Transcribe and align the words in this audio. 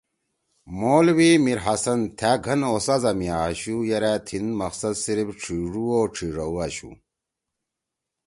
مولوی 0.79 1.31
میرحسن 1.45 1.99
تھأ 2.17 2.31
گھن 2.45 2.61
اُستاذا 2.75 3.11
می 3.19 3.29
آشُو 3.43 3.75
یرأ 3.89 4.13
تھیِن 4.25 4.45
مقصد 4.61 4.93
صرف 5.03 5.27
چھیِڙُو 5.41 5.85
او 5.95 6.01
چھیِڙؤ 6.15 6.55
آشُو 6.65 6.89